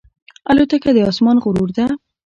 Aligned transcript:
الوتکه 0.49 0.89
د 0.93 0.97
آسمان 1.09 1.37
غرور 1.43 1.69
ده. 1.77 1.85